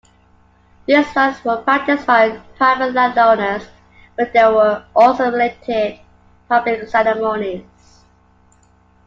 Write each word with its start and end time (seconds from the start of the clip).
These 0.87 1.15
rites 1.15 1.45
were 1.45 1.57
practised 1.61 2.07
by 2.07 2.39
private 2.57 2.93
landowners, 2.95 3.67
but 4.17 4.33
there 4.33 4.51
were 4.51 4.83
also 4.95 5.25
related 5.29 5.99
public 6.49 6.87
ceremonies. 6.89 7.67